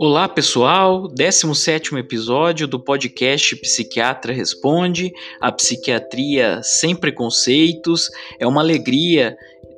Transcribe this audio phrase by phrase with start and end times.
[0.00, 8.08] Olá pessoal, 17 episódio do podcast Psiquiatra Responde, a psiquiatria sem preconceitos.
[8.38, 9.36] É uma alegria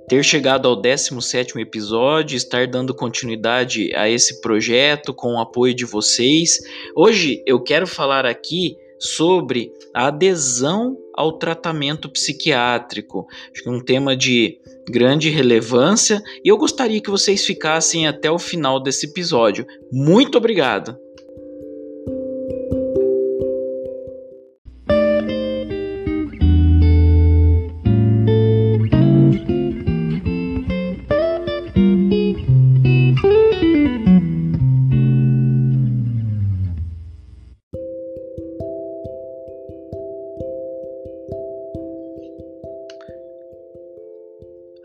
[0.08, 5.86] ter chegado ao 17 episódio, estar dando continuidade a esse projeto com o apoio de
[5.86, 6.58] vocês.
[6.94, 13.26] Hoje eu quero falar aqui sobre a adesão ao tratamento psiquiátrico.
[13.52, 14.58] Acho que é um tema de
[14.88, 19.66] grande relevância e eu gostaria que vocês ficassem até o final desse episódio.
[19.92, 20.96] Muito obrigado!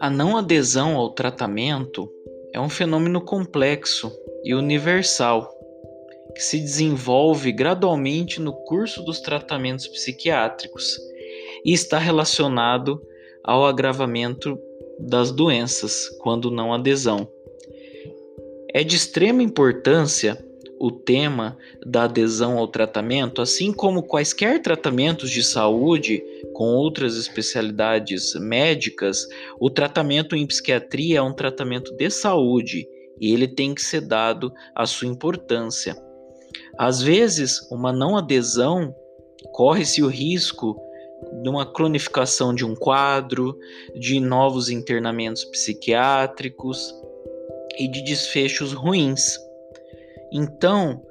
[0.05, 2.07] A não adesão ao tratamento
[2.53, 5.51] é um fenômeno complexo e universal
[6.35, 10.99] que se desenvolve gradualmente no curso dos tratamentos psiquiátricos
[11.65, 13.01] e está relacionado
[13.43, 14.59] ao agravamento
[14.99, 17.27] das doenças quando não adesão.
[18.75, 20.37] É de extrema importância
[20.79, 26.23] o tema da adesão ao tratamento, assim como quaisquer tratamentos de saúde
[26.53, 29.27] com outras especialidades médicas,
[29.59, 32.87] o tratamento em psiquiatria é um tratamento de saúde
[33.19, 35.95] e ele tem que ser dado a sua importância.
[36.77, 38.93] Às vezes, uma não adesão
[39.53, 40.79] corre-se o risco
[41.41, 43.57] de uma cronificação de um quadro,
[43.95, 46.93] de novos internamentos psiquiátricos
[47.79, 49.37] e de desfechos ruins.
[50.37, 51.01] Então,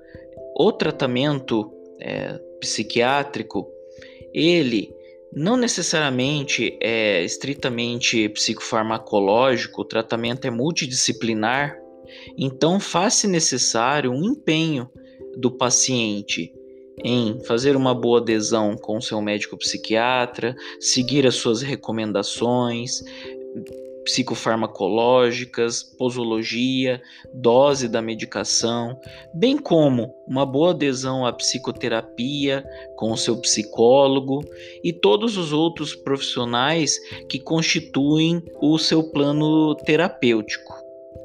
[0.54, 3.66] o tratamento é, psiquiátrico,
[4.34, 4.94] ele
[5.32, 11.74] não necessariamente é estritamente psicofarmacológico, o tratamento é multidisciplinar,
[12.36, 14.90] então faz-se necessário um empenho
[15.38, 16.52] do paciente
[17.02, 23.02] em fazer uma boa adesão com seu médico psiquiatra, seguir as suas recomendações,
[24.04, 27.00] psicofarmacológicas, posologia,
[27.32, 28.98] dose da medicação,
[29.32, 32.64] bem como uma boa adesão à psicoterapia
[32.96, 34.44] com o seu psicólogo
[34.82, 36.98] e todos os outros profissionais
[37.28, 40.72] que constituem o seu plano terapêutico.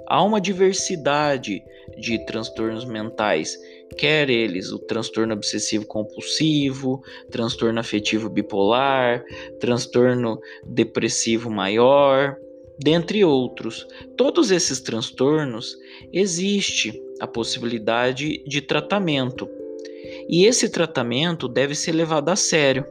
[0.08, 1.64] Há uma diversidade
[1.98, 3.56] de transtornos mentais,
[3.98, 9.24] quer eles o transtorno obsessivo compulsivo, transtorno afetivo bipolar,
[9.60, 12.36] transtorno depressivo maior,
[12.80, 13.86] dentre outros.
[14.16, 15.76] Todos esses transtornos
[16.14, 19.50] existe a possibilidade de tratamento.
[20.28, 22.86] E esse tratamento deve ser levado a sério.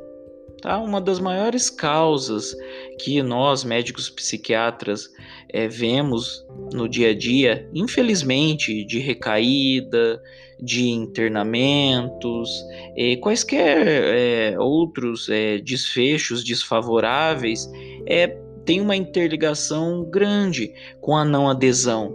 [0.60, 0.78] Tá?
[0.78, 2.54] Uma das maiores causas
[3.00, 5.08] que nós, médicos psiquiatras,
[5.48, 10.20] é, vemos no dia a dia, infelizmente, de recaída,
[10.60, 12.50] de internamentos,
[12.96, 17.70] e quaisquer é, outros é, desfechos desfavoráveis,
[18.06, 18.36] é
[18.68, 22.14] tem uma interligação grande com a não adesão.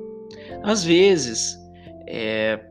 [0.62, 1.58] Às vezes,
[2.08, 2.64] é,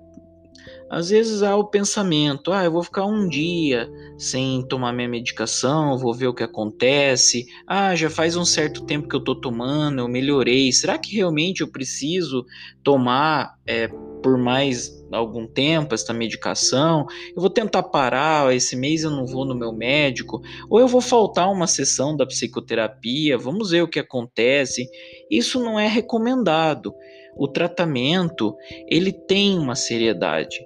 [0.88, 5.98] às vezes há o pensamento, ah, eu vou ficar um dia sem tomar minha medicação,
[5.98, 7.44] vou ver o que acontece.
[7.66, 10.71] Ah, já faz um certo tempo que eu tô tomando, eu melhorei.
[10.71, 12.47] Será que realmente eu preciso
[12.84, 13.88] tomar é,
[14.22, 19.44] por mais algum tempo esta medicação, eu vou tentar parar, esse mês eu não vou
[19.44, 20.40] no meu médico,
[20.70, 24.88] ou eu vou faltar uma sessão da psicoterapia, vamos ver o que acontece.
[25.30, 26.94] Isso não é recomendado.
[27.36, 28.56] O tratamento,
[28.88, 30.64] ele tem uma seriedade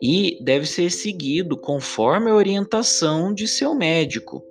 [0.00, 4.42] e deve ser seguido conforme a orientação de seu médico.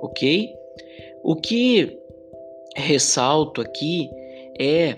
[0.00, 0.52] OK?
[1.22, 1.98] O que
[2.76, 4.10] ressalto aqui
[4.58, 4.96] é,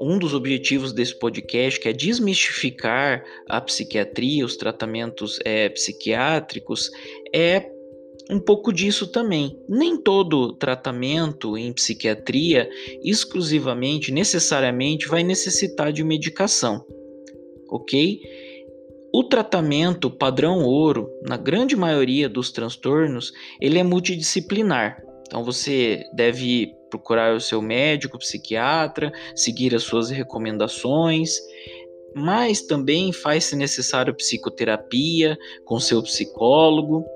[0.00, 6.90] um dos objetivos desse podcast, que é desmistificar a psiquiatria, os tratamentos é, psiquiátricos,
[7.34, 7.70] é
[8.30, 9.58] um pouco disso também.
[9.68, 12.68] Nem todo tratamento em psiquiatria
[13.02, 16.84] exclusivamente, necessariamente, vai necessitar de medicação,
[17.68, 18.20] ok?
[19.14, 25.02] O tratamento padrão ouro, na grande maioria dos transtornos, ele é multidisciplinar.
[25.32, 31.38] Então você deve procurar o seu médico, psiquiatra, seguir as suas recomendações,
[32.14, 37.06] mas também faz-se necessário psicoterapia com seu psicólogo.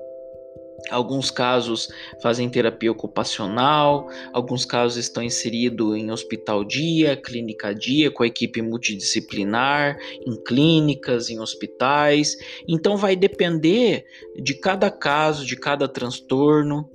[0.89, 8.23] Alguns casos fazem terapia ocupacional, alguns casos estão inseridos em hospital dia, clínica dia, com
[8.23, 12.35] a equipe multidisciplinar, em clínicas, em hospitais.
[12.67, 14.05] Então vai depender
[14.41, 16.89] de cada caso, de cada transtorno,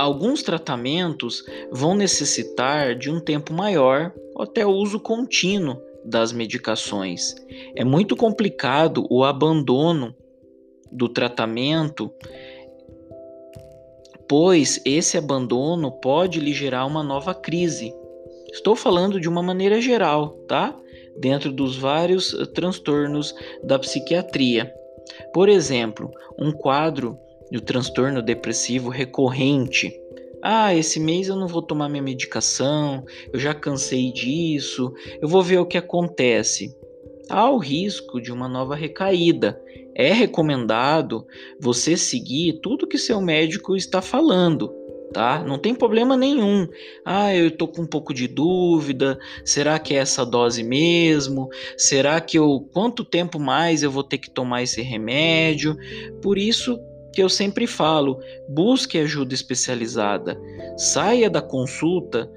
[0.00, 5.76] Alguns tratamentos vão necessitar de um tempo maior ou até uso contínuo
[6.06, 7.34] das medicações.
[7.76, 10.16] É muito complicado o abandono
[10.90, 12.10] do tratamento,
[14.26, 17.92] pois esse abandono pode lhe gerar uma nova crise.
[18.50, 20.74] Estou falando de uma maneira geral, tá?
[21.18, 24.72] Dentro dos vários eh, transtornos da psiquiatria.
[25.34, 27.18] Por exemplo, um quadro
[27.50, 29.92] do transtorno depressivo recorrente.
[30.42, 35.42] Ah, esse mês eu não vou tomar minha medicação, eu já cansei disso, eu vou
[35.42, 36.74] ver o que acontece.
[37.28, 39.60] Há o risco de uma nova recaída.
[39.94, 41.26] É recomendado
[41.60, 44.72] você seguir tudo que seu médico está falando,
[45.12, 45.44] tá?
[45.44, 46.66] Não tem problema nenhum.
[47.04, 49.18] Ah, eu tô com um pouco de dúvida.
[49.44, 51.48] Será que é essa dose mesmo?
[51.76, 55.76] Será que eu quanto tempo mais eu vou ter que tomar esse remédio?
[56.22, 56.80] Por isso
[57.12, 60.40] que eu sempre falo, busque ajuda especializada.
[60.76, 62.30] Saia da consulta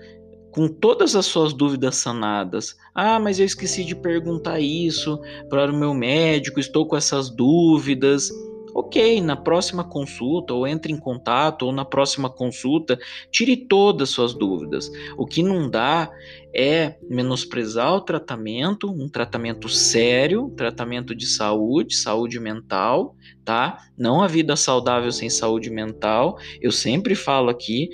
[0.52, 2.76] com todas as suas dúvidas sanadas.
[2.94, 8.30] Ah, mas eu esqueci de perguntar isso para o meu médico, estou com essas dúvidas.
[8.74, 12.98] Ok, na próxima consulta, ou entre em contato, ou na próxima consulta,
[13.32, 14.92] tire todas as suas dúvidas.
[15.18, 16.10] O que não dá
[16.56, 23.16] é menosprezar o tratamento, um tratamento sério, tratamento de saúde, saúde mental,
[23.46, 23.78] tá?
[23.98, 27.90] Não a vida saudável sem saúde mental, eu sempre falo aqui,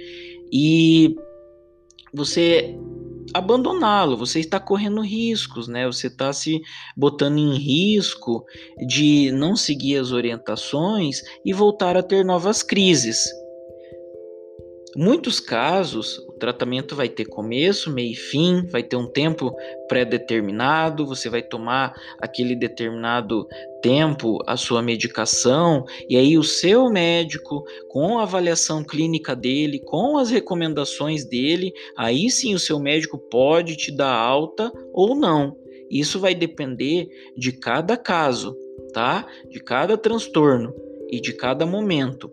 [0.51, 1.15] e
[2.13, 2.75] você
[3.33, 5.85] abandoná-lo, você está correndo riscos, né?
[5.85, 6.61] Você está se
[6.95, 8.45] botando em risco
[8.87, 13.19] de não seguir as orientações e voltar a ter novas crises.
[14.95, 19.53] Muitos casos, tratamento vai ter começo, meio e fim, vai ter um tempo
[19.87, 23.45] pré-determinado, você vai tomar aquele determinado
[23.81, 30.17] tempo a sua medicação, e aí o seu médico, com a avaliação clínica dele, com
[30.17, 35.55] as recomendações dele, aí sim o seu médico pode te dar alta ou não.
[35.89, 38.55] Isso vai depender de cada caso,
[38.93, 39.25] tá?
[39.49, 40.73] De cada transtorno
[41.09, 42.31] e de cada momento.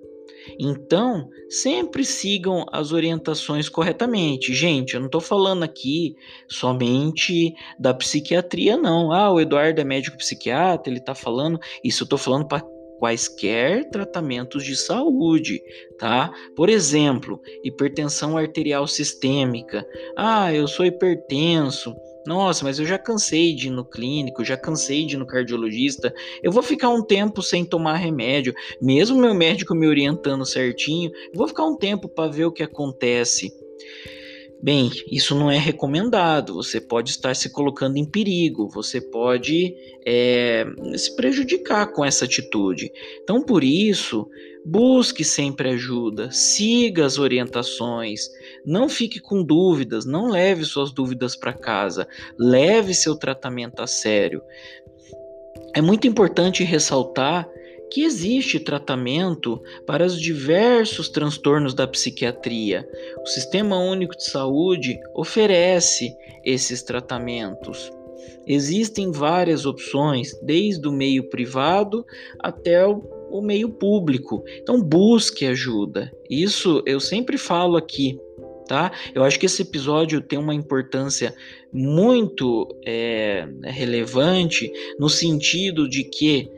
[0.58, 4.54] Então, sempre sigam as orientações corretamente.
[4.54, 6.14] Gente, eu não estou falando aqui
[6.48, 9.12] somente da psiquiatria, não.
[9.12, 11.58] Ah, o Eduardo é médico psiquiatra, ele está falando.
[11.82, 12.64] Isso eu estou falando para
[12.98, 15.60] quaisquer tratamentos de saúde,
[15.98, 16.32] tá?
[16.54, 19.86] Por exemplo, hipertensão arterial sistêmica.
[20.16, 21.94] Ah, eu sou hipertenso.
[22.26, 26.12] Nossa, mas eu já cansei de ir no clínico, já cansei de ir no cardiologista.
[26.42, 28.52] Eu vou ficar um tempo sem tomar remédio,
[28.82, 31.12] mesmo meu médico me orientando certinho.
[31.32, 33.52] Eu vou ficar um tempo para ver o que acontece.
[34.60, 36.54] Bem, isso não é recomendado.
[36.54, 42.90] Você pode estar se colocando em perigo, você pode é, se prejudicar com essa atitude.
[43.22, 44.28] Então, por isso,
[44.64, 48.30] busque sempre ajuda, siga as orientações,
[48.66, 54.42] não fique com dúvidas, não leve suas dúvidas para casa, leve seu tratamento a sério.
[55.74, 57.48] É muito importante ressaltar
[57.90, 62.88] que existe tratamento para os diversos transtornos da psiquiatria.
[63.22, 67.92] O Sistema Único de Saúde oferece esses tratamentos.
[68.46, 72.04] Existem várias opções, desde o meio privado
[72.40, 74.42] até o, meio público.
[74.60, 76.12] Então, busque ajuda.
[76.30, 78.18] Isso eu sempre falo aqui
[78.66, 78.92] tá?
[79.14, 81.34] Eu acho que esse episódio tem uma importância
[81.72, 86.50] muito é, relevante no sentido de que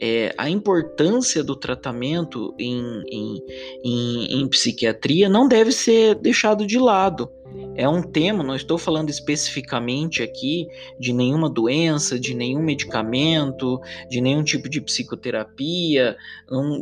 [0.00, 3.42] é, a importância do tratamento em, em,
[3.84, 7.30] em, em, psiquiatria não deve ser deixado de lado.
[7.76, 10.66] É um tema, não estou falando especificamente aqui
[10.98, 16.16] de nenhuma doença, de nenhum medicamento, de nenhum tipo de psicoterapia.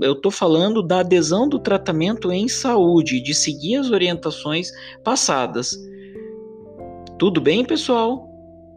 [0.01, 4.71] Eu estou falando da adesão do tratamento em saúde, de seguir as orientações
[5.03, 5.77] passadas.
[7.19, 8.34] Tudo bem, pessoal?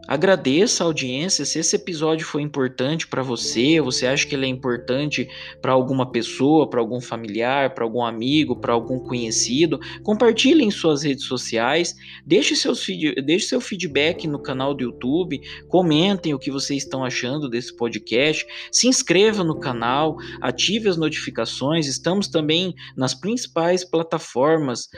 [0.08, 1.44] Agradeça a audiência.
[1.44, 5.28] Se esse episódio foi importante para você, você acha que ele é importante
[5.60, 11.02] para alguma pessoa, para algum familiar, para algum amigo, para algum conhecido, compartilhe em suas
[11.02, 11.94] redes sociais.
[12.24, 12.86] Deixe, seus
[13.22, 15.42] deixe seu feedback no canal do YouTube.
[15.68, 18.46] Comentem o que vocês estão achando desse podcast.
[18.72, 21.86] Se inscreva no canal, ative as notificações.
[21.86, 24.88] Estamos também nas principais plataformas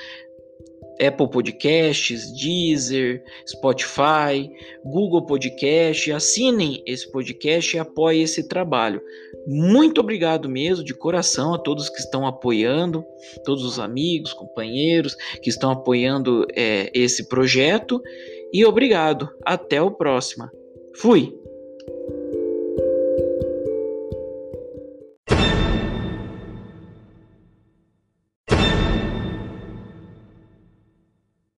[1.01, 4.51] Apple Podcasts, Deezer, Spotify,
[4.85, 6.13] Google Podcast.
[6.13, 9.01] Assinem esse podcast e apoiem esse trabalho.
[9.47, 13.05] Muito obrigado mesmo, de coração, a todos que estão apoiando,
[13.45, 18.01] todos os amigos, companheiros que estão apoiando é, esse projeto.
[18.53, 19.31] E obrigado.
[19.45, 20.49] Até o próximo.
[20.97, 21.40] Fui!